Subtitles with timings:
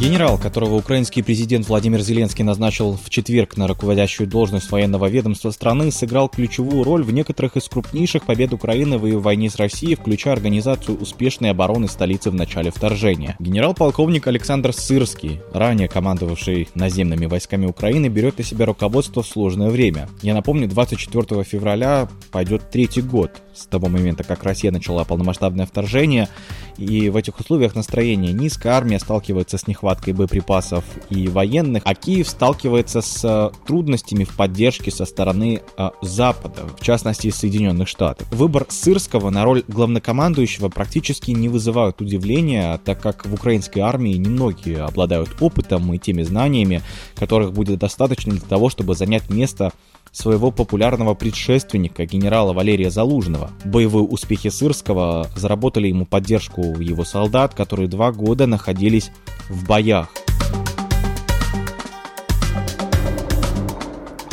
[0.00, 5.92] Генерал, которого украинский президент Владимир Зеленский назначил в четверг на руководящую должность военного ведомства страны,
[5.92, 10.98] сыграл ключевую роль в некоторых из крупнейших побед Украины в войне с Россией, включая организацию
[10.98, 13.36] успешной обороны столицы в начале вторжения.
[13.40, 20.08] Генерал-полковник Александр Сырский, ранее командовавший наземными войсками Украины, берет на себя руководство в сложное время.
[20.22, 26.28] Я напомню, 24 февраля пойдет третий год с того момента, как Россия начала полномасштабное вторжение,
[26.76, 32.28] и в этих условиях настроение низкое, армия сталкивается с нехваткой боеприпасов и военных, а Киев
[32.28, 38.30] сталкивается с э, трудностями в поддержке со стороны э, Запада, в частности Соединенных Штатов.
[38.32, 44.82] Выбор Сырского на роль главнокомандующего практически не вызывает удивления, так как в украинской армии немногие
[44.82, 46.82] обладают опытом и теми знаниями,
[47.14, 49.72] которых будет достаточно для того, чтобы занять место
[50.12, 53.49] своего популярного предшественника генерала Валерия Залужного.
[53.64, 59.10] Боевые успехи Сырского заработали ему поддержку его солдат, которые два года находились
[59.48, 60.08] в боях.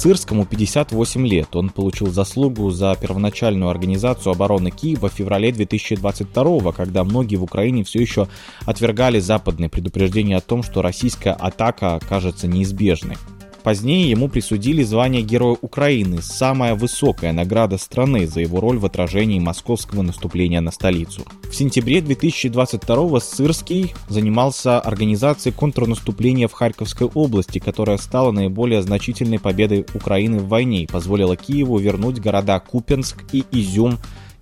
[0.00, 1.54] Сырскому 58 лет.
[1.54, 7.84] Он получил заслугу за первоначальную организацию обороны Киева в феврале 2022 когда многие в Украине
[7.84, 8.26] все еще
[8.64, 13.18] отвергали западные предупреждения о том, что российская атака окажется неизбежной.
[13.62, 19.38] Позднее ему присудили звание Героя Украины, самая высокая награда страны за его роль в отражении
[19.38, 21.24] московского наступления на столицу.
[21.42, 29.84] В сентябре 2022 Сырский занимался организацией контрнаступления в Харьковской области, которая стала наиболее значительной победой
[29.94, 33.98] Украины в войне и позволила Киеву вернуть города Купенск и Изюм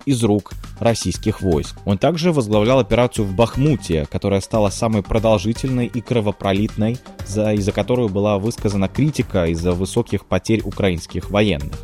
[0.09, 1.75] из рук российских войск.
[1.85, 8.39] Он также возглавлял операцию в Бахмуте, которая стала самой продолжительной и кровопролитной, из-за которой была
[8.39, 11.75] высказана критика из-за высоких потерь украинских военных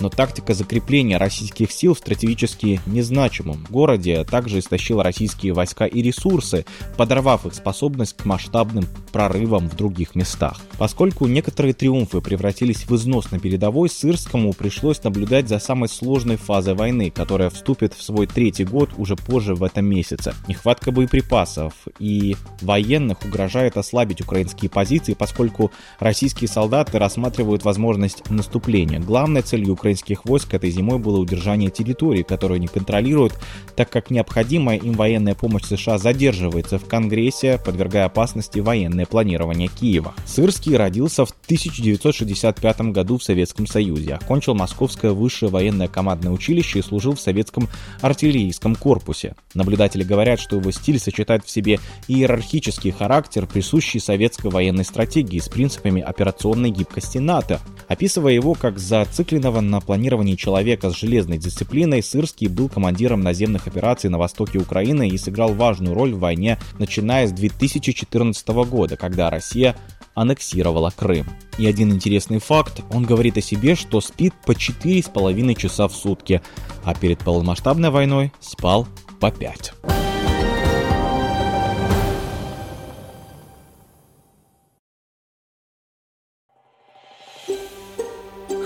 [0.00, 6.64] но тактика закрепления российских сил в стратегически незначимом городе также истощила российские войска и ресурсы,
[6.96, 10.60] подорвав их способность к масштабным прорывам в других местах.
[10.78, 16.74] Поскольку некоторые триумфы превратились в износ на передовой, Сырскому пришлось наблюдать за самой сложной фазой
[16.74, 20.34] войны, которая вступит в свой третий год уже позже в этом месяце.
[20.48, 29.00] Нехватка боеприпасов и военных угрожает ослабить украинские позиции, поскольку российские солдаты рассматривают возможность наступления.
[29.00, 33.32] Главной целью Украины украинских войск этой зимой было удержание территории, которую они контролируют,
[33.74, 40.14] так как необходимая им военная помощь США задерживается в Конгрессе, подвергая опасности военное планирование Киева.
[40.26, 46.82] Сырский родился в 1965 году в Советском Союзе, окончил Московское высшее военное командное училище и
[46.82, 47.68] служил в советском
[48.00, 49.34] артиллерийском корпусе.
[49.54, 55.48] Наблюдатели говорят, что его стиль сочетает в себе иерархический характер, присущий советской военной стратегии с
[55.48, 57.60] принципами операционной гибкости НАТО.
[57.88, 64.10] Описывая его как зацикленного на планировании человека с железной дисциплиной, Сырский был командиром наземных операций
[64.10, 69.76] на востоке Украины и сыграл важную роль в войне, начиная с 2014 года, когда Россия
[70.14, 71.26] аннексировала Крым.
[71.58, 76.42] И один интересный факт, он говорит о себе, что спит по 4,5 часа в сутки,
[76.84, 78.86] а перед полномасштабной войной спал
[79.20, 79.89] по 5.